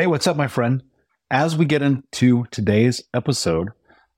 [0.00, 0.82] Hey, what's up, my friend?
[1.30, 3.68] As we get into today's episode,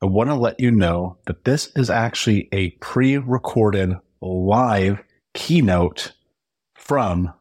[0.00, 5.02] I want to let you know that this is actually a pre recorded live
[5.34, 6.12] keynote
[6.76, 7.34] from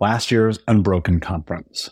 [0.00, 1.88] last year's Unbroken conference.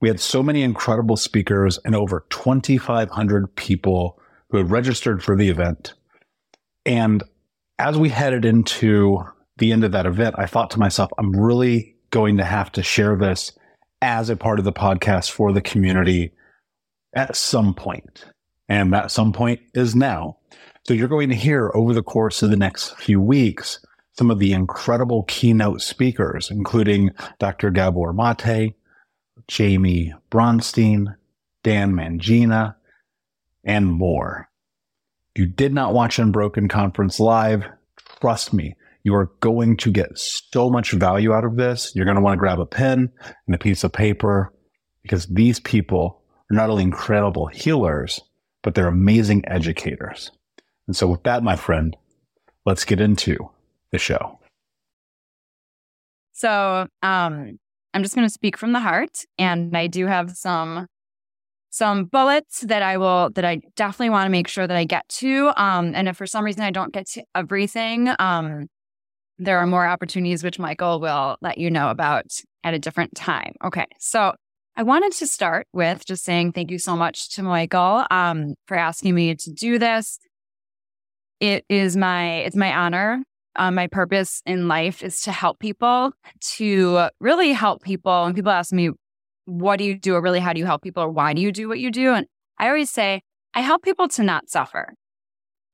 [0.00, 4.20] We had so many incredible speakers and over 2,500 people
[4.50, 5.94] who had registered for the event.
[6.84, 7.22] And
[7.78, 9.22] as we headed into
[9.58, 12.82] the end of that event, I thought to myself, I'm really going to have to
[12.82, 13.52] share this
[14.06, 16.30] as a part of the podcast for the community
[17.12, 18.24] at some point.
[18.68, 20.36] And that some point is now.
[20.84, 24.38] So you're going to hear over the course of the next few weeks some of
[24.38, 27.10] the incredible keynote speakers, including
[27.40, 27.72] Dr.
[27.72, 28.76] Gabor Mate,
[29.50, 31.16] Jaime Bronstein,
[31.64, 32.76] Dan Mangina,
[33.64, 34.48] and more.
[35.34, 37.64] If you did not watch Unbroken Conference live,
[38.20, 38.76] trust me,
[39.06, 41.92] you are going to get so much value out of this.
[41.94, 43.08] You're going to want to grab a pen
[43.46, 44.52] and a piece of paper
[45.02, 46.20] because these people
[46.50, 48.20] are not only incredible healers,
[48.64, 50.32] but they're amazing educators.
[50.88, 51.96] And so, with that, my friend,
[52.64, 53.36] let's get into
[53.92, 54.40] the show.
[56.32, 57.60] So, um,
[57.94, 60.88] I'm just going to speak from the heart, and I do have some
[61.70, 65.08] some bullets that I will that I definitely want to make sure that I get
[65.20, 65.52] to.
[65.56, 68.66] Um, and if for some reason I don't get to everything, um,
[69.38, 72.26] there are more opportunities which Michael will let you know about
[72.64, 73.54] at a different time.
[73.64, 74.32] Okay, so
[74.76, 78.76] I wanted to start with just saying thank you so much to Michael um, for
[78.76, 80.18] asking me to do this.
[81.40, 83.22] It is my it's my honor.
[83.56, 86.12] Um, my purpose in life is to help people,
[86.56, 88.24] to really help people.
[88.24, 88.90] And people ask me,
[89.46, 91.52] "What do you do?" or really, "How do you help people?" or "Why do you
[91.52, 92.26] do what you do?" And
[92.58, 93.22] I always say,
[93.54, 94.94] I help people to not suffer.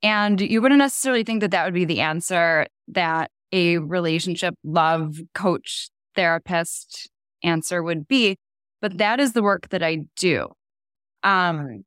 [0.03, 5.21] And you wouldn't necessarily think that that would be the answer that a relationship love
[5.35, 7.11] coach therapist
[7.43, 8.37] answer would be
[8.83, 10.49] but that is the work that I do.
[11.23, 11.85] Um,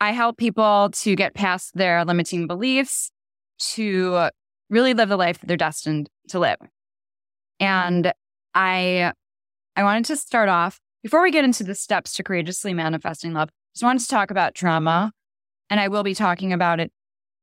[0.00, 3.12] I help people to get past their limiting beliefs,
[3.74, 4.28] to
[4.68, 6.56] really live the life that they're destined to live.
[7.60, 8.12] And
[8.54, 9.12] I,
[9.76, 13.50] I wanted to start off before we get into the steps to courageously manifesting love.
[13.74, 15.12] Just wanted to talk about trauma,
[15.70, 16.92] and I will be talking about it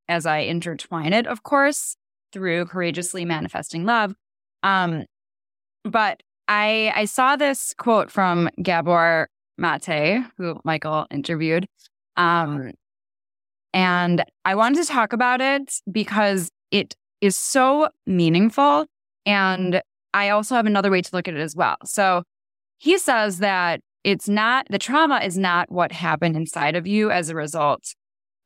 [0.09, 1.95] as I intertwine it, of course,
[2.31, 4.13] through courageously manifesting love.
[4.63, 5.05] Um,
[5.83, 9.27] but I I saw this quote from Gabor
[9.57, 11.67] Mate, who Michael interviewed.
[12.17, 12.71] Um,
[13.73, 18.85] and I wanted to talk about it because it is so meaningful.
[19.25, 19.81] And
[20.13, 21.75] I also have another way to look at it as well.
[21.85, 22.23] So
[22.77, 27.29] he says that it's not the trauma is not what happened inside of you as
[27.29, 27.93] a result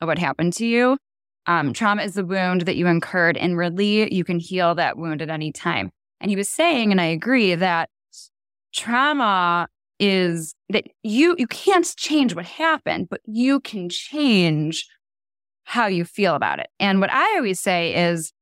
[0.01, 0.97] of what happened to you.
[1.45, 5.29] Um, trauma is the wound that you incurred, really you can heal that wound at
[5.29, 5.91] any time.
[6.21, 7.89] And he was saying, and I agree, that
[8.73, 9.67] trauma
[9.99, 14.87] is that you you can't change what happened, but you can change
[15.65, 16.67] how you feel about it.
[16.79, 18.33] And what I always say is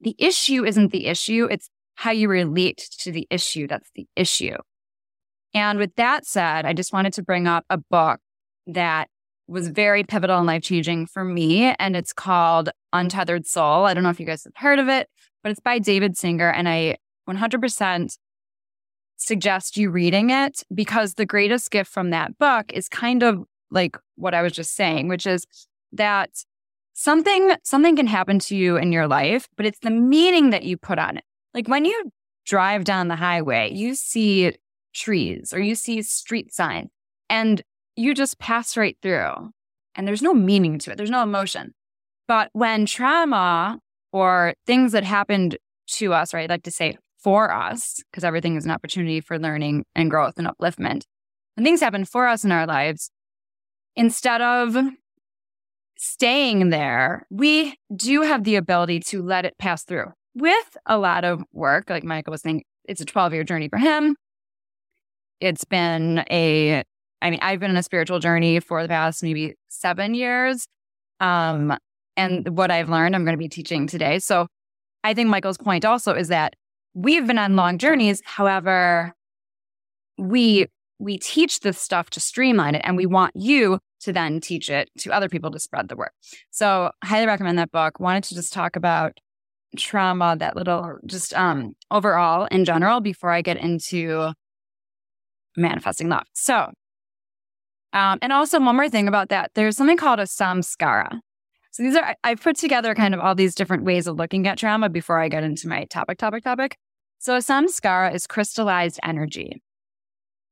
[0.00, 4.56] the issue isn't the issue, it's how you relate to the issue that's the issue.
[5.54, 8.18] And with that said, I just wanted to bring up a book
[8.66, 9.08] that
[9.46, 11.74] was very pivotal and life changing for me.
[11.78, 13.84] And it's called Untethered Soul.
[13.84, 15.08] I don't know if you guys have heard of it,
[15.42, 16.50] but it's by David Singer.
[16.50, 16.96] And I
[17.28, 18.16] 100%
[19.16, 23.96] suggest you reading it because the greatest gift from that book is kind of like
[24.16, 25.46] what I was just saying, which is
[25.92, 26.30] that
[26.92, 30.76] something something can happen to you in your life, but it's the meaning that you
[30.76, 31.24] put on it.
[31.52, 32.10] Like when you
[32.46, 34.52] drive down the highway, you see
[34.94, 36.90] trees or you see street signs
[37.28, 37.62] and
[37.96, 39.50] you just pass right through
[39.94, 40.96] and there's no meaning to it.
[40.96, 41.72] There's no emotion.
[42.26, 43.78] But when trauma
[44.12, 46.48] or things that happened to us, right?
[46.48, 50.46] Like to say for us, because everything is an opportunity for learning and growth and
[50.46, 51.02] upliftment.
[51.56, 53.10] When things happen for us in our lives,
[53.96, 54.76] instead of
[55.96, 61.24] staying there, we do have the ability to let it pass through with a lot
[61.24, 61.88] of work.
[61.88, 64.16] Like Michael was saying, it's a 12 year journey for him.
[65.40, 66.84] It's been a,
[67.22, 70.66] I mean, I've been on a spiritual journey for the past maybe seven years.
[71.20, 71.76] Um,
[72.16, 74.18] and what I've learned, I'm going to be teaching today.
[74.18, 74.46] So
[75.02, 76.54] I think Michael's point also is that
[76.94, 78.22] we've been on long journeys.
[78.24, 79.12] However,
[80.16, 80.66] we
[81.00, 84.88] we teach this stuff to streamline it and we want you to then teach it
[84.98, 86.10] to other people to spread the word.
[86.50, 87.98] So highly recommend that book.
[87.98, 89.18] Wanted to just talk about
[89.76, 94.32] trauma, that little just um overall in general before I get into
[95.56, 96.26] manifesting love.
[96.32, 96.70] So
[97.94, 101.20] um, and also one more thing about that, there's something called a samskara.
[101.70, 104.58] So these are I've put together kind of all these different ways of looking at
[104.58, 106.76] trauma before I get into my topic, topic, topic.
[107.18, 109.62] So a samskara is crystallized energy.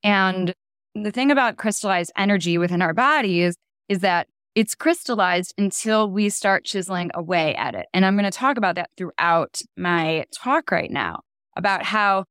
[0.03, 0.55] And
[0.95, 3.57] the thing about crystallized energy within our bodies
[3.89, 7.87] is that it's crystallized until we start chiseling away at it.
[7.95, 11.21] And I'm going to talk about that throughout my talk right now
[11.57, 12.25] about how,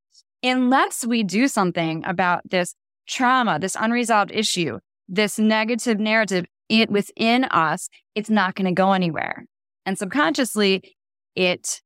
[0.44, 2.75] unless we do something about this
[3.08, 4.80] trauma, this unresolved issue,
[5.12, 9.46] this negative narrative, it within us, it's not going to go anywhere.
[9.86, 10.96] And subconsciously,
[11.36, 11.82] it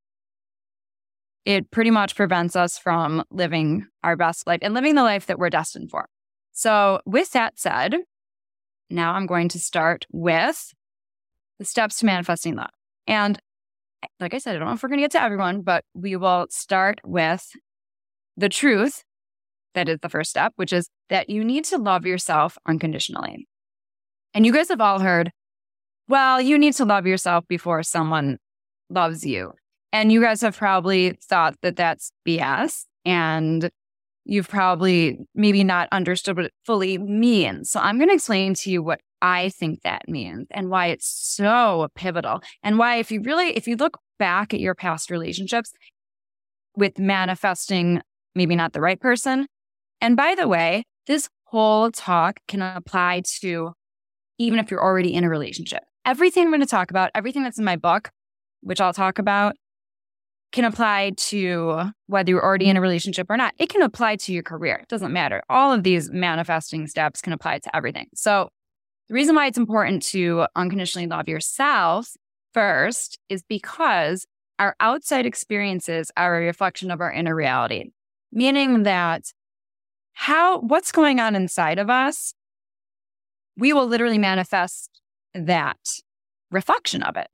[1.44, 5.38] it pretty much prevents us from living our best life and living the life that
[5.38, 6.08] we're destined for.
[6.53, 7.96] So, with that said,
[8.89, 10.74] now I'm going to start with
[11.60, 12.72] the steps to manifesting love.
[13.08, 13.39] And
[14.20, 16.15] like I said, I don't know if we're going to get to everyone, but we
[16.15, 17.51] will start with
[18.38, 19.03] the truth
[19.75, 23.48] that is the first step, which is that you need to love yourself unconditionally.
[24.34, 25.32] And you guys have all heard,
[26.08, 28.38] well, you need to love yourself before someone
[28.89, 29.53] loves you.
[29.94, 32.86] And you guys have probably thought that that's BS.
[33.05, 33.70] And
[34.25, 37.70] you've probably maybe not understood what it fully means.
[37.70, 41.08] So I'm going to explain to you what I think that means and why it's
[41.08, 45.72] so pivotal and why if you really if you look back at your past relationships
[46.75, 48.01] with manifesting
[48.36, 49.48] maybe not the right person.
[50.05, 53.74] And by the way, this whole talk can apply to
[54.38, 55.81] even if you're already in a relationship.
[56.05, 58.12] Everything I'm going to talk about, everything that's in my book,
[58.62, 59.55] which I'll talk about,
[60.51, 63.55] can apply to whether you're already in a relationship or not.
[63.57, 64.75] It can apply to your career.
[64.75, 65.41] It doesn't matter.
[65.50, 68.05] All of these manifesting steps can apply to everything.
[68.13, 68.50] So,
[69.07, 72.12] the reason why it's important to unconditionally love yourself
[72.53, 74.27] first is because
[74.59, 77.85] our outside experiences are a reflection of our inner reality,
[78.31, 79.31] meaning that
[80.15, 82.34] how what's going on inside of us,
[83.57, 84.89] we will literally manifest
[85.34, 85.77] that
[86.51, 87.27] reflection of it.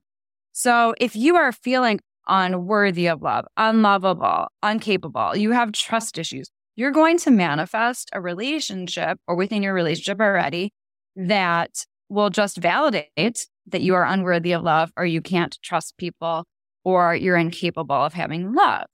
[0.51, 6.91] So if you are feeling unworthy of love, unlovable, incapable, you have trust issues, you're
[6.91, 10.73] going to manifest a relationship or within your relationship already
[11.15, 16.45] that will just validate that you are unworthy of love or you can't trust people
[16.83, 18.85] or you're incapable of having love.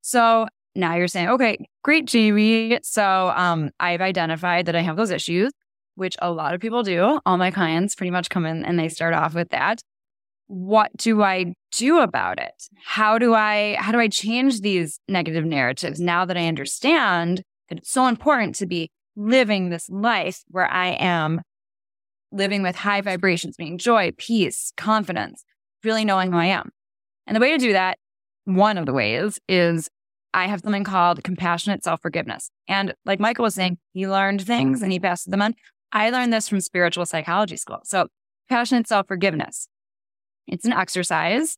[0.00, 0.46] So
[0.78, 2.78] now you're saying, okay, great, Jaime.
[2.82, 5.52] So um, I've identified that I have those issues,
[5.96, 7.20] which a lot of people do.
[7.26, 9.82] All my clients pretty much come in and they start off with that
[10.48, 12.68] what do I do about it?
[12.82, 17.78] How do I how do I change these negative narratives now that I understand that
[17.78, 21.42] it's so important to be living this life where I am
[22.32, 25.44] living with high vibrations, meaning joy, peace, confidence,
[25.84, 26.70] really knowing who I am.
[27.26, 27.98] And the way to do that,
[28.44, 29.88] one of the ways is
[30.34, 32.50] I have something called compassionate self forgiveness.
[32.66, 35.54] And like Michael was saying, he learned things and he passed them on.
[35.92, 37.80] I learned this from spiritual psychology school.
[37.84, 38.08] So,
[38.48, 39.68] compassionate self forgiveness.
[40.46, 41.56] It's an exercise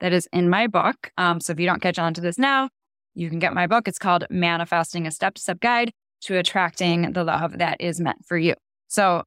[0.00, 1.10] that is in my book.
[1.16, 2.68] Um, so if you don't catch on to this now,
[3.14, 3.86] you can get my book.
[3.86, 8.24] It's called Manifesting a Step to Step Guide to Attracting the Love That Is Meant
[8.26, 8.54] for You.
[8.88, 9.22] So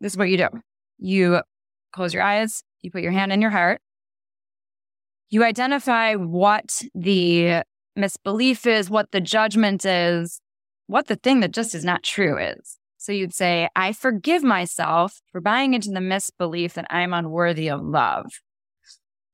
[0.00, 0.48] this is what you do
[0.98, 1.40] you
[1.92, 3.80] close your eyes, you put your hand in your heart,
[5.28, 7.62] you identify what the
[7.96, 10.40] misbelief is, what the judgment is,
[10.86, 12.78] what the thing that just is not true is.
[12.98, 17.82] So you'd say, I forgive myself for buying into the misbelief that I'm unworthy of
[17.82, 18.26] love.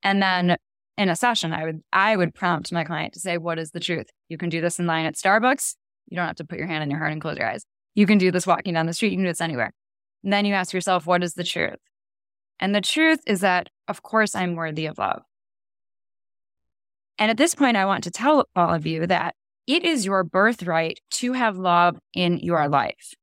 [0.02, 0.56] And then
[0.98, 3.80] in a session, I would I would prompt my client to say, what is the
[3.80, 4.06] truth?
[4.28, 5.74] You can do this in line at Starbucks.
[6.08, 7.64] You don't have to put your hand in your heart and close your eyes.
[7.94, 9.12] You can do this walking down the street.
[9.12, 9.72] You can do this anywhere.
[10.22, 11.78] And then you ask yourself, what is the truth?
[12.60, 15.22] And the truth is that, of course, I'm worthy of love.
[17.22, 19.36] And at this point, I want to tell all of you that
[19.68, 23.14] it is your birthright to have love in your life.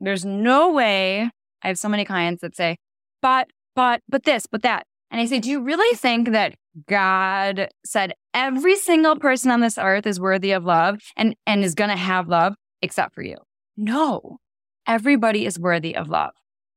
[0.00, 1.30] There's no way
[1.62, 2.76] I have so many clients that say,
[3.22, 4.84] but, but, but this, but that.
[5.10, 9.78] And I say, do you really think that God said every single person on this
[9.78, 13.38] earth is worthy of love and, and is going to have love except for you?
[13.78, 14.36] No,
[14.86, 16.32] everybody is worthy of love.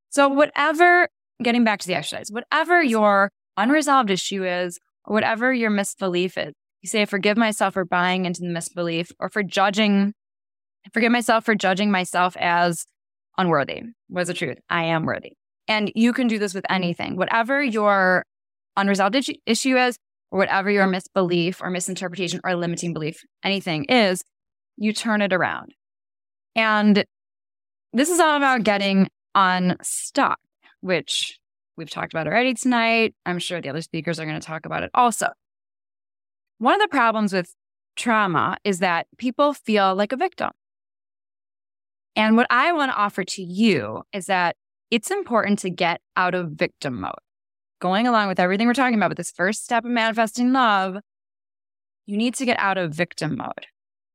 [0.10, 1.10] So, whatever,
[1.44, 6.90] getting back to the exercise, whatever your unresolved issue is, whatever your misbelief is, you
[6.90, 10.14] say, forgive myself for buying into the misbelief or for judging,
[10.94, 12.86] forgive myself for judging myself as
[13.38, 13.84] unworthy.
[14.10, 14.58] What's the truth?
[14.70, 15.34] I am worthy.
[15.68, 16.84] And you can do this with mm-hmm.
[16.84, 18.26] anything, whatever your
[18.76, 19.98] unresolved issue is,
[20.32, 24.24] or whatever your misbelief or misinterpretation or limiting belief, anything is,
[24.78, 25.74] you turn it around.
[26.56, 27.06] And
[27.94, 30.40] this is all about getting unstuck,
[30.82, 31.40] which
[31.78, 33.16] we've talked about already tonight.
[33.26, 35.28] I'm sure the other speakers are going to talk about it also.
[36.58, 37.54] One of the problems with
[37.96, 40.52] trauma is that people feel like a victim.
[42.16, 44.56] And what I want to offer to you is that
[44.92, 47.14] it's important to get out of victim mode.
[47.80, 50.98] Going along with everything we're talking about, with this first step of manifesting love,
[52.06, 53.68] you need to get out of victim mode.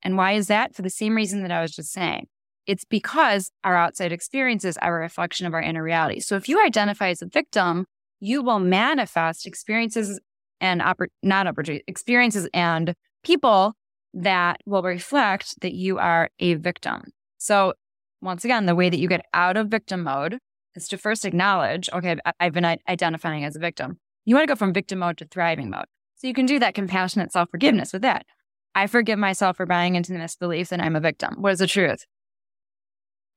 [0.03, 0.75] And why is that?
[0.75, 2.29] For the same reason that I was just saying.
[2.69, 6.21] It's because our outside experiences are a reflection of our inner reality.
[6.21, 7.87] So if you identify as a victim,
[8.21, 10.21] you will manifest experiences
[10.61, 12.93] and oppor- not opportunities, experiences and
[13.25, 13.73] people
[14.13, 17.05] that will reflect that you are a victim.
[17.39, 17.73] So
[18.21, 20.39] once again, the way that you get out of victim mode
[20.75, 23.97] is to first acknowledge, okay, I've been identifying as a victim.
[24.27, 25.87] You want to go from victim mode to thriving mode.
[26.17, 28.27] So you can do that compassionate self forgiveness with that.
[28.75, 31.37] I forgive myself for buying into the misbelief that I'm a victim.
[31.39, 32.05] What is the truth?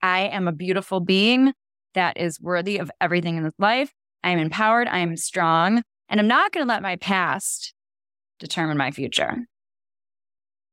[0.01, 1.53] I am a beautiful being
[1.93, 3.91] that is worthy of everything in this life.
[4.24, 4.88] I am empowered.
[4.88, 5.84] I am strong.
[6.10, 7.74] And I'm not going to let my past
[8.39, 9.38] determine my future.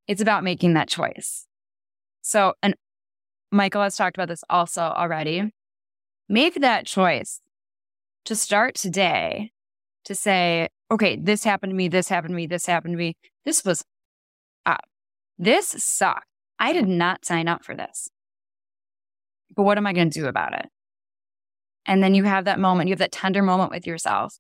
[0.07, 1.47] It's about making that choice.
[2.23, 2.75] So, and
[3.51, 5.53] Michael has talked about this also already.
[6.29, 7.41] Make that choice
[8.25, 9.53] to start today
[10.05, 13.17] to say, okay, this happened to me, this happened to me, this happened to me.
[13.45, 13.85] This was
[14.67, 14.85] up.
[15.39, 16.27] This sucked.
[16.59, 18.09] I did not sign up for this.
[19.59, 20.67] But what am I going to do about it?
[21.85, 24.39] And then you have that moment, you have that tender moment with yourself,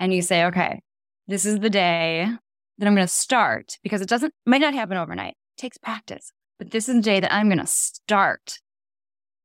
[0.00, 0.80] and you say, okay,
[1.28, 2.26] this is the day
[2.78, 5.34] that I'm going to start because it doesn't, might not happen overnight.
[5.56, 8.58] It takes practice, but this is the day that I'm going to start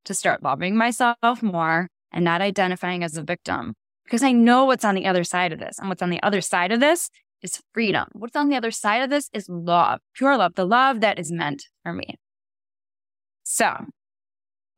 [0.05, 3.75] to start loving myself more and not identifying as a victim
[4.05, 5.77] because I know what's on the other side of this.
[5.77, 7.11] And what's on the other side of this
[7.43, 8.07] is freedom.
[8.13, 11.31] What's on the other side of this is love, pure love, the love that is
[11.31, 12.15] meant for me.
[13.43, 13.85] So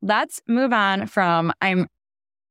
[0.04, 1.88] let's move on from I'm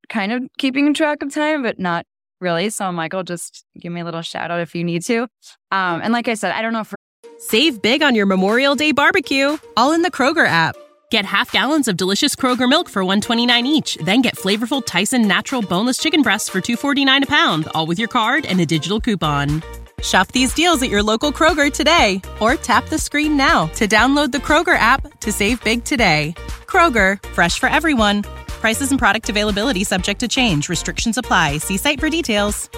[0.09, 2.06] kind of keeping track of time, but not
[2.40, 2.71] really.
[2.71, 5.23] So, Michael, just give me a little shout out if you need to.
[5.71, 6.94] Um, and like I said, I don't know if.
[7.38, 10.76] Save big on your Memorial Day barbecue, all in the Kroger app.
[11.11, 15.61] Get half gallons of delicious Kroger milk for 129 each, then get flavorful Tyson natural
[15.61, 19.62] boneless chicken breasts for 249 a pound, all with your card and a digital coupon.
[20.02, 24.32] Shop these deals at your local Kroger today or tap the screen now to download
[24.32, 26.35] the Kroger app to save big today.
[26.66, 28.23] Kroger, fresh for everyone.
[28.49, 30.68] Prices and product availability subject to change.
[30.68, 31.59] Restrictions apply.
[31.59, 32.68] See site for details.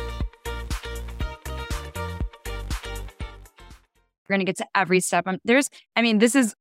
[4.29, 5.27] We're going to get to every step.
[5.27, 6.55] Um, there's, I mean, this is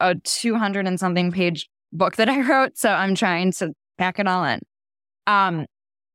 [0.00, 2.78] a 200 and something page book that I wrote.
[2.78, 4.60] So I'm trying to pack it all in.
[5.26, 5.66] Um,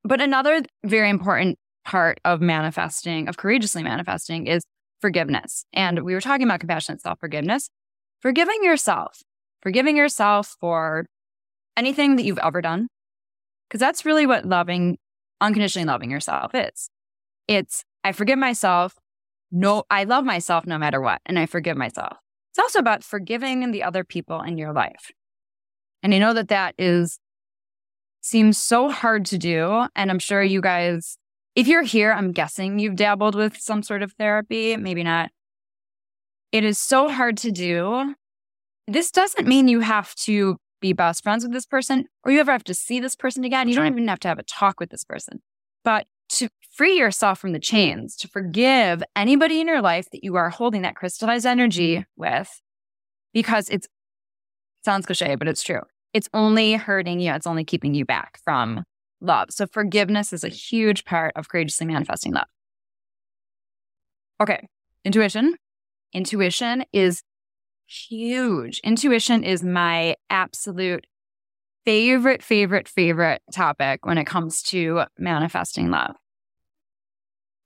[0.03, 4.63] but another very important part of manifesting, of courageously manifesting, is
[5.01, 5.65] forgiveness.
[5.74, 7.70] And we were talking about compassionate self forgiveness,
[8.22, 9.22] forgiving yourself,
[9.62, 11.06] forgiving yourself for
[11.77, 12.88] anything that you've ever done.
[13.68, 14.98] Because that's really what loving,
[15.42, 16.89] unconditionally loving yourself is.
[17.48, 18.96] It's, I forgive myself.
[19.51, 21.22] No, I love myself no matter what.
[21.25, 22.18] And I forgive myself.
[22.51, 25.12] It's also about forgiving the other people in your life.
[26.01, 27.20] And I know that that is
[28.22, 29.86] seems so hard to do.
[29.96, 31.18] And I'm sure you guys,
[31.55, 35.31] if you're here, I'm guessing you've dabbled with some sort of therapy, maybe not.
[36.51, 38.15] It is so hard to do.
[38.87, 42.51] This doesn't mean you have to be best friends with this person or you ever
[42.51, 43.68] have to see this person again.
[43.68, 45.41] You don't even have to have a talk with this person.
[45.83, 50.35] But to free yourself from the chains, to forgive anybody in your life that you
[50.35, 52.61] are holding that crystallized energy with,
[53.33, 55.81] because it's it sounds cliche, but it's true.
[56.13, 57.31] It's only hurting you.
[57.33, 58.83] It's only keeping you back from
[59.22, 59.51] love.
[59.51, 62.48] So forgiveness is a huge part of courageously manifesting love.
[64.42, 64.68] Okay,
[65.04, 65.56] intuition.
[66.14, 67.22] Intuition is
[67.88, 68.80] huge.
[68.84, 71.06] Intuition is my absolute
[71.86, 76.16] favorite, favorite, favorite topic when it comes to manifesting love.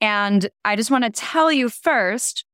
[0.02, 2.46] And I just want to tell you first,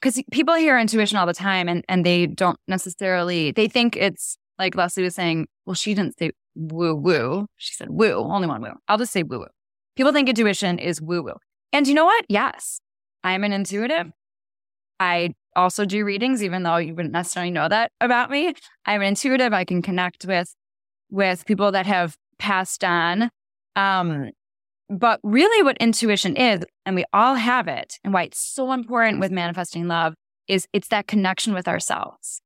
[0.00, 4.36] because people hear intuition all the time and, and they don't necessarily, they think it's
[4.58, 7.46] like Leslie was saying, well, she didn't say woo woo.
[7.56, 8.72] She said woo, only one woo.
[8.88, 9.46] I'll just say woo woo.
[9.96, 11.34] People think intuition is woo woo.
[11.72, 12.24] And you know what?
[12.28, 12.80] Yes,
[13.24, 14.12] I'm an intuitive.
[15.00, 18.54] I also do readings, even though you wouldn't necessarily know that about me.
[18.84, 19.52] I'm an intuitive.
[19.52, 20.54] I can connect with
[21.10, 23.30] with people that have passed on.
[23.74, 24.30] Um,
[24.88, 29.20] but really, what intuition is, and we all have it, and why it's so important
[29.20, 30.14] with manifesting love
[30.46, 32.40] is it's that connection with ourselves.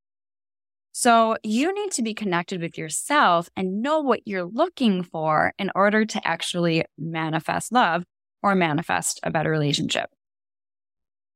[0.92, 5.70] So you need to be connected with yourself and know what you're looking for in
[5.74, 8.04] order to actually manifest love
[8.42, 10.10] or manifest a better relationship.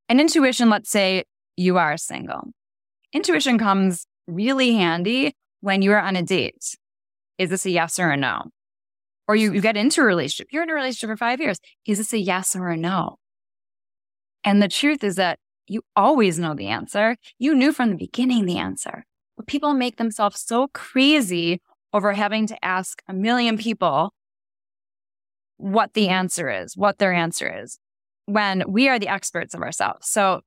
[0.09, 1.25] And intuition, let's say
[1.57, 2.51] you are single.
[3.13, 6.77] Intuition comes really handy when you are on a date
[7.39, 8.45] is this a yes or a no?
[9.27, 11.59] Or you, you get into a relationship, you're in a relationship for five years.
[11.87, 13.17] Is this a yes or a no?
[14.45, 17.17] And the truth is that you always know the answer.
[17.39, 19.05] You knew from the beginning the answer.
[19.37, 21.61] But people make themselves so crazy
[21.93, 24.13] over having to ask a million people
[25.57, 27.79] what the answer is, what their answer is,
[28.27, 30.09] when we are the experts of ourselves.
[30.09, 30.41] So,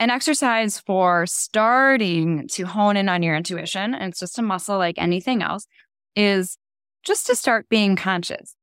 [0.00, 4.76] an exercise for starting to hone in on your intuition, and it's just a muscle
[4.76, 5.66] like anything else,
[6.16, 6.58] is
[7.04, 8.56] just to start being conscious.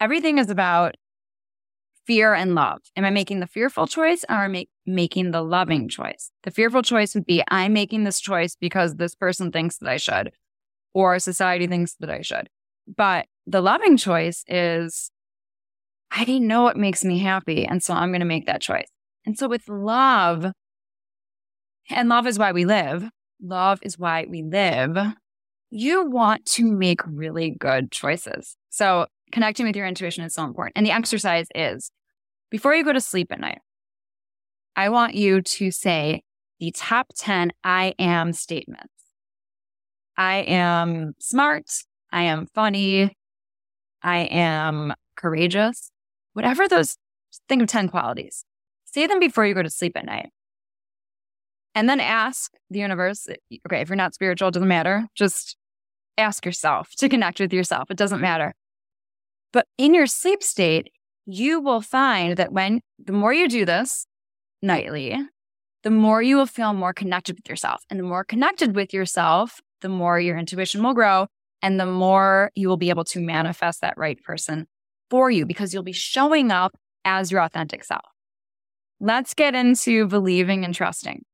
[0.00, 0.94] Everything is about
[2.08, 2.80] fear and love.
[2.96, 6.32] Am I making the fearful choice or am I making the loving choice?
[6.42, 9.98] The fearful choice would be I'm making this choice because this person thinks that I
[9.98, 10.32] should
[10.94, 12.48] or society thinks that I should.
[12.96, 15.10] But the loving choice is
[16.10, 17.66] I didn't know what makes me happy.
[17.66, 18.88] And so I'm going to make that choice.
[19.24, 20.46] And so with love,
[21.90, 23.04] and love is why we live,
[23.40, 24.96] love is why we live
[25.70, 28.56] you want to make really good choices.
[28.70, 30.76] So connecting with your intuition is so important.
[30.76, 31.90] And the exercise is
[32.50, 33.60] before you go to sleep at night,
[34.76, 36.22] I want you to say,
[36.60, 38.92] the top 10 I am statements.
[40.16, 41.70] I am smart.
[42.10, 43.16] I am funny.
[44.02, 45.90] I am courageous.
[46.32, 46.96] Whatever those,
[47.48, 48.44] think of 10 qualities.
[48.84, 50.30] Say them before you go to sleep at night.
[51.74, 55.06] And then ask the universe, okay, if you're not spiritual, it doesn't matter.
[55.14, 55.56] Just
[56.16, 57.90] ask yourself to connect with yourself.
[57.90, 58.54] It doesn't matter.
[59.52, 60.90] But in your sleep state,
[61.30, 64.06] you will find that when the more you do this
[64.62, 65.14] nightly,
[65.82, 67.82] the more you will feel more connected with yourself.
[67.90, 71.26] And the more connected with yourself, the more your intuition will grow
[71.60, 74.66] and the more you will be able to manifest that right person
[75.10, 76.72] for you because you'll be showing up
[77.04, 78.00] as your authentic self.
[78.98, 81.24] Let's get into believing and trusting.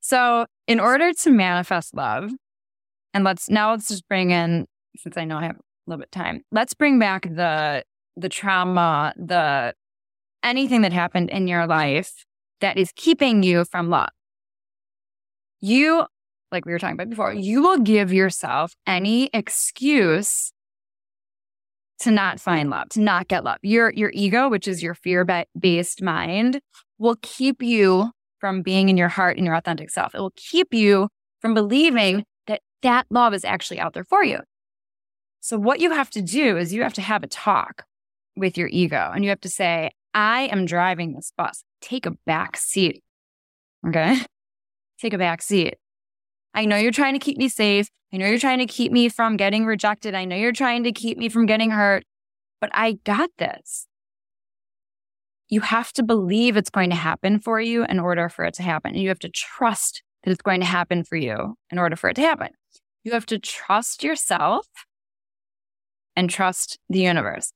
[0.00, 2.30] So, in order to manifest love,
[3.14, 6.08] and let's now let's just bring in since I know I have a little bit
[6.08, 6.42] of time.
[6.52, 7.82] Let's bring back the
[8.18, 9.74] the trauma, the
[10.42, 12.24] anything that happened in your life
[12.60, 14.10] that is keeping you from love.
[15.60, 16.06] You,
[16.52, 20.52] like we were talking about before, you will give yourself any excuse
[22.00, 23.58] to not find love, to not get love.
[23.62, 26.60] Your your ego, which is your fear-based mind,
[26.98, 30.14] will keep you from being in your heart and your authentic self.
[30.14, 31.08] It will keep you
[31.40, 34.40] from believing that that love is actually out there for you.
[35.40, 37.84] So what you have to do is you have to have a talk
[38.38, 41.64] with your ego and you have to say, I am driving this bus.
[41.80, 43.02] Take a back seat.
[43.86, 44.18] Okay.
[45.00, 45.74] Take a back seat.
[46.54, 47.88] I know you're trying to keep me safe.
[48.12, 50.14] I know you're trying to keep me from getting rejected.
[50.14, 52.04] I know you're trying to keep me from getting hurt,
[52.60, 53.86] but I got this.
[55.48, 58.62] You have to believe it's going to happen for you in order for it to
[58.62, 58.92] happen.
[58.92, 62.10] And you have to trust that it's going to happen for you in order for
[62.10, 62.48] it to happen.
[63.04, 64.66] You have to trust yourself
[66.16, 67.52] and trust the universe.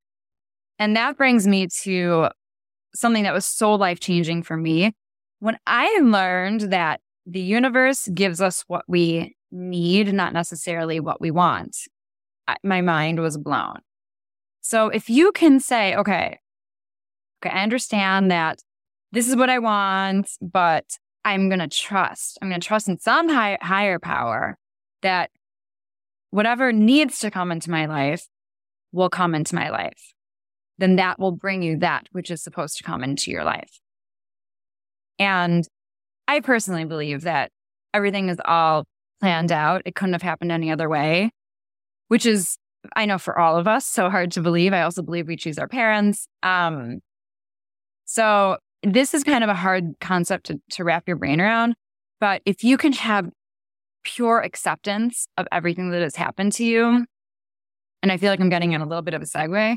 [0.82, 2.28] And that brings me to
[2.92, 4.92] something that was so life changing for me.
[5.38, 11.30] When I learned that the universe gives us what we need, not necessarily what we
[11.30, 11.76] want,
[12.64, 13.76] my mind was blown.
[14.60, 16.40] So if you can say, okay,
[17.40, 18.58] okay, I understand that
[19.12, 22.38] this is what I want, but I'm going to trust.
[22.42, 24.58] I'm going to trust in some high, higher power
[25.02, 25.30] that
[26.30, 28.26] whatever needs to come into my life
[28.90, 30.12] will come into my life
[30.78, 33.80] then that will bring you that which is supposed to come into your life.
[35.18, 35.66] And
[36.26, 37.50] I personally believe that
[37.94, 38.84] everything is all
[39.20, 39.82] planned out.
[39.84, 41.30] It couldn't have happened any other way,
[42.08, 42.56] which is,
[42.96, 44.72] I know for all of us, so hard to believe.
[44.72, 46.26] I also believe we choose our parents.
[46.42, 47.00] Um,
[48.04, 51.74] so this is kind of a hard concept to, to wrap your brain around.
[52.18, 53.28] But if you can have
[54.04, 57.06] pure acceptance of everything that has happened to you,
[58.02, 59.76] and I feel like I'm getting in a little bit of a segue,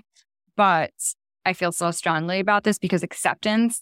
[0.55, 0.91] but
[1.45, 3.81] I feel so strongly about this because acceptance,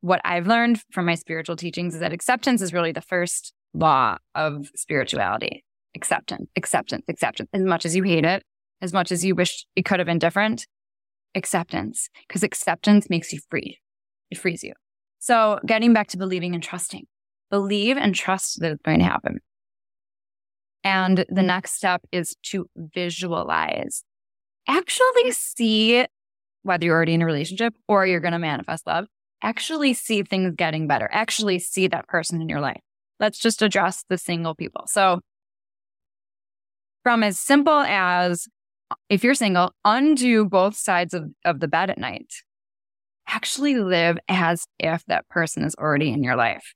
[0.00, 4.18] what I've learned from my spiritual teachings is that acceptance is really the first law
[4.34, 5.64] of spirituality.
[5.94, 7.48] Acceptance, acceptance, acceptance.
[7.52, 8.42] As much as you hate it,
[8.80, 10.66] as much as you wish it could have been different,
[11.34, 13.78] acceptance, because acceptance makes you free.
[14.30, 14.72] It frees you.
[15.18, 17.06] So getting back to believing and trusting,
[17.50, 19.40] believe and trust that it's going to happen.
[20.82, 24.02] And the next step is to visualize
[24.70, 26.06] actually see
[26.62, 29.06] whether you're already in a relationship or you're going to manifest love,
[29.42, 32.80] actually see things getting better, actually see that person in your life.
[33.18, 34.84] Let's just address the single people.
[34.86, 35.20] So,
[37.02, 38.46] from as simple as
[39.08, 42.32] if you're single, undo both sides of, of the bed at night.
[43.28, 46.74] Actually live as if that person is already in your life.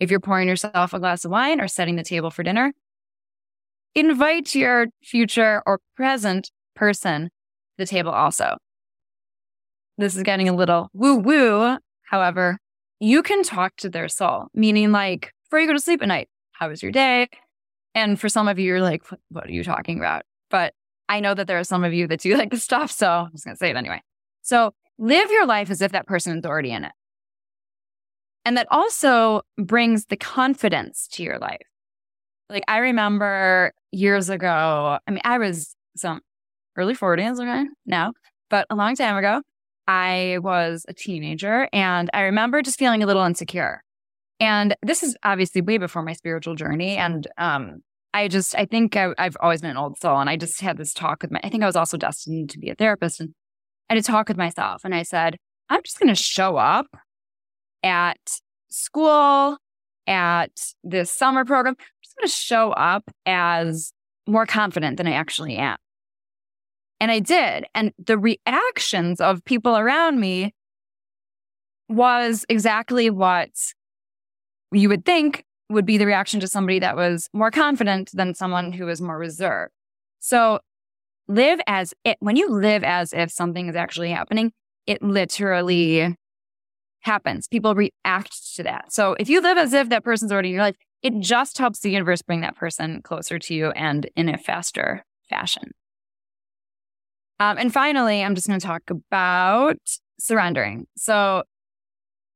[0.00, 2.72] If you're pouring yourself a glass of wine or setting the table for dinner,
[3.94, 7.30] invite your future or present person
[7.78, 8.56] the table also.
[9.98, 11.78] This is getting a little woo woo.
[12.02, 12.58] However,
[13.00, 16.28] you can talk to their soul, meaning like before you go to sleep at night,
[16.52, 17.28] how was your day?
[17.94, 20.22] And for some of you, you're like, what are you talking about?
[20.50, 20.74] But
[21.08, 22.90] I know that there are some of you that do like the stuff.
[22.90, 24.02] So I'm just going to say it anyway.
[24.42, 26.92] So live your life as if that person is already in it.
[28.44, 31.66] And that also brings the confidence to your life.
[32.48, 36.20] Like I remember years ago, I mean, I was some
[36.76, 38.12] early 40s, okay, now,
[38.50, 39.42] but a long time ago,
[39.88, 43.82] I was a teenager and I remember just feeling a little insecure.
[44.40, 46.96] And this is obviously way before my spiritual journey.
[46.96, 47.78] And um,
[48.12, 50.18] I just, I think I, have always been an old soul.
[50.18, 52.58] And I just had this talk with my, I think I was also destined to
[52.58, 53.20] be a therapist.
[53.20, 53.30] And
[53.88, 54.82] I had a talk with myself.
[54.84, 55.36] And I said,
[55.68, 56.86] I'm just going to show up
[57.82, 58.18] at
[58.68, 59.58] school,
[60.06, 60.50] at
[60.84, 61.74] this summer program.
[61.78, 63.92] I'm just going to show up as
[64.26, 65.76] more confident than I actually am.
[67.00, 67.66] And I did.
[67.74, 70.54] And the reactions of people around me
[71.88, 73.50] was exactly what
[74.72, 78.72] you would think would be the reaction to somebody that was more confident than someone
[78.72, 79.72] who was more reserved.
[80.20, 80.60] So
[81.28, 84.52] live as it, when you live as if something is actually happening,
[84.86, 86.16] it literally
[87.00, 87.48] happens.
[87.48, 88.92] People react to that.
[88.92, 91.80] So if you live as if that person's already in your life, it just helps
[91.80, 95.72] the universe bring that person closer to you and in a faster fashion.
[97.38, 99.78] Um, and finally, I'm just going to talk about
[100.18, 100.86] surrendering.
[100.96, 101.42] So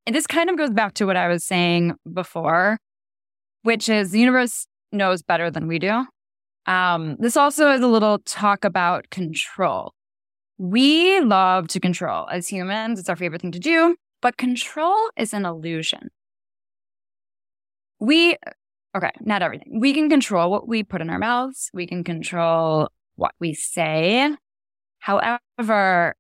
[0.07, 2.79] this kind of goes back to what I was saying before,
[3.63, 6.05] which is the universe knows better than we do.
[6.67, 9.93] Um, this also is a little talk about control.
[10.59, 15.33] We love to control as humans, it's our favorite thing to do, but control is
[15.33, 16.11] an illusion.
[17.99, 18.37] We,
[18.95, 19.81] okay, not everything.
[19.81, 24.37] We can control what we put in our mouths, we can control what we say.
[25.01, 26.15] However,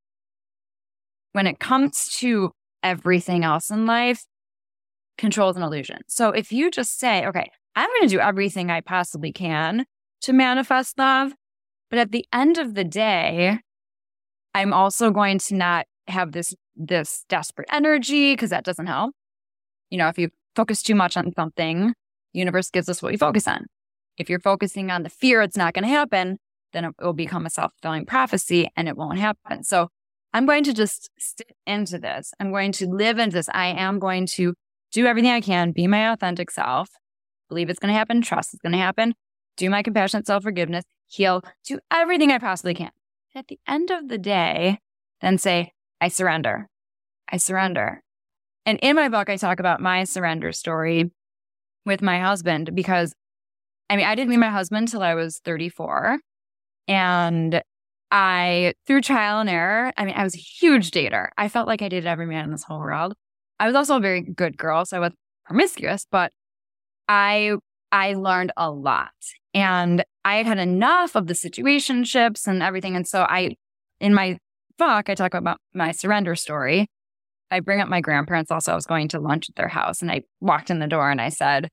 [1.32, 4.24] when it comes to everything else in life,
[5.18, 5.98] control is an illusion.
[6.08, 9.84] So if you just say, okay, I'm going to do everything I possibly can
[10.22, 11.32] to manifest love,
[11.88, 13.58] but at the end of the day,
[14.54, 19.14] I'm also going to not have this this desperate energy because that doesn't help.
[19.90, 21.92] You know, if you focus too much on something,
[22.32, 23.66] universe gives us what we focus on.
[24.16, 26.38] If you're focusing on the fear it's not going to happen,
[26.72, 29.64] then it will become a self-fulfilling prophecy and it won't happen.
[29.64, 29.88] So
[30.32, 32.32] I'm going to just sit into this.
[32.38, 33.48] I'm going to live into this.
[33.52, 34.54] I am going to
[34.92, 36.88] do everything I can, be my authentic self,
[37.48, 39.14] believe it's going to happen, trust it's going to happen,
[39.56, 42.90] do my compassionate self forgiveness, heal, do everything I possibly can.
[43.34, 44.78] At the end of the day,
[45.20, 46.68] then say, I surrender.
[47.30, 48.02] I surrender.
[48.66, 51.10] And in my book, I talk about my surrender story
[51.86, 53.14] with my husband because
[53.90, 56.20] I mean, I didn't meet my husband till I was 34.
[56.88, 57.62] And
[58.10, 61.28] I, through trial and error, I mean, I was a huge dater.
[61.38, 63.14] I felt like I dated every man in this whole world.
[63.58, 65.12] I was also a very good girl, so I was
[65.44, 66.32] promiscuous, but
[67.08, 67.56] I
[67.92, 69.10] I learned a lot.
[69.52, 72.96] And I had had enough of the situationships and everything.
[72.96, 73.56] And so I
[74.00, 74.38] in my
[74.78, 76.86] book, I talk about my surrender story.
[77.50, 78.72] I bring up my grandparents also.
[78.72, 81.20] I was going to lunch at their house and I walked in the door and
[81.20, 81.68] I said,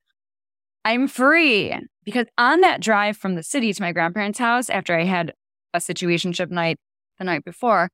[0.88, 1.76] I'm free.
[2.06, 5.34] Because on that drive from the city to my grandparents' house, after I had
[5.74, 6.78] a situationship night
[7.20, 7.90] the night before,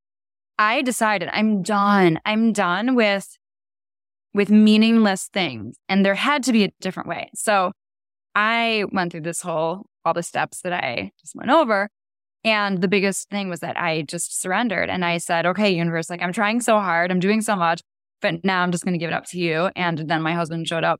[0.60, 2.20] I decided I'm done.
[2.24, 3.36] I'm done with
[4.36, 5.76] with meaningless things.
[5.90, 7.32] And there had to be a different way.
[7.34, 7.72] So
[8.36, 11.90] I went through this whole all the steps that I just went over.
[12.44, 16.22] And the biggest thing was that I just surrendered and I said, okay, universe, like
[16.22, 17.82] I'm trying so hard, I'm doing so much,
[18.22, 19.72] but now I'm just going to give it up to you.
[19.76, 21.00] And then my husband showed up,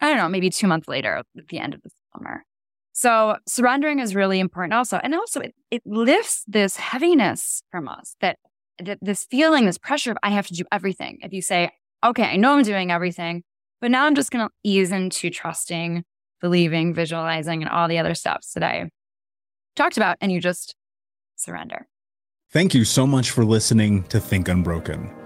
[0.00, 2.44] I don't know, maybe two months later at the end of the summer.
[2.92, 4.98] So surrendering is really important also.
[5.02, 8.38] And also it, it lifts this heaviness from us that,
[8.82, 11.18] that this feeling, this pressure of I have to do everything.
[11.22, 11.70] If you say,
[12.04, 13.42] okay, I know I'm doing everything,
[13.80, 16.04] but now I'm just going to ease into trusting,
[16.40, 18.88] believing, visualizing, and all the other steps that I
[19.74, 20.16] talked about.
[20.20, 20.74] And you just
[21.36, 21.86] surrender.
[22.50, 25.25] Thank you so much for listening to Think Unbroken.